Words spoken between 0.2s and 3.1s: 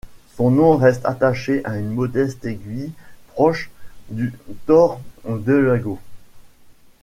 Son nom reste attaché à une modeste aiguille